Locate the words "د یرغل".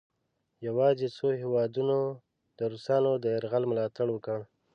3.23-3.63